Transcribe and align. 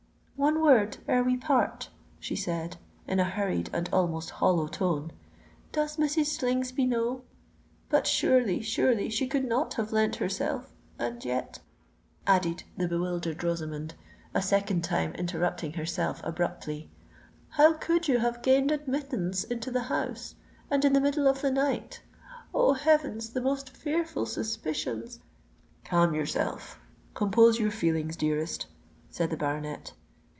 "One 0.37 0.59
word 0.63 0.97
ere 1.07 1.23
we 1.23 1.37
part," 1.37 1.89
she 2.19 2.35
said, 2.35 2.77
in 3.07 3.19
a 3.19 3.23
hurried 3.25 3.69
and 3.73 3.87
almost 3.93 4.31
hollow 4.31 4.65
tone: 4.67 5.11
"does 5.71 5.97
Mrs. 5.97 6.25
Slingsby 6.35 6.87
know——But 6.87 8.07
surely, 8.07 8.59
surely, 8.63 9.07
she 9.11 9.27
could 9.27 9.45
not 9.45 9.75
have 9.75 9.91
lent 9.91 10.15
herself——And 10.15 11.23
yet," 11.23 11.59
added 12.25 12.63
the 12.75 12.87
bewildered 12.87 13.43
Rosamond, 13.43 13.93
a 14.33 14.41
second 14.41 14.83
time 14.83 15.13
interrupting 15.13 15.73
herself 15.73 16.21
abruptly, 16.23 16.89
"how 17.49 17.73
could 17.73 18.07
you 18.07 18.17
have 18.17 18.41
gained 18.41 18.71
admittance 18.71 19.43
into 19.43 19.69
the 19.69 19.83
house, 19.93 20.33
and 20.71 20.83
in 20.83 20.93
the 20.93 21.01
middle 21.01 21.27
of 21.27 21.41
the 21.43 21.51
night? 21.51 22.01
Oh! 22.51 22.73
heavens, 22.73 23.29
the 23.29 23.41
most 23.41 23.69
fearful 23.77 24.25
suspicions——" 24.25 25.19
"Calm 25.85 26.15
yourself—compose 26.15 27.59
your 27.59 27.69
feelings, 27.69 28.15
dearest," 28.17 28.65
said 29.11 29.29
the 29.29 29.37
baronet. 29.37 29.93